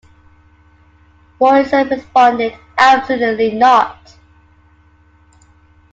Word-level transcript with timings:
Morrison 1.39 1.87
responded, 1.89 2.57
"absolutely 2.75 3.51
not". 3.51 4.15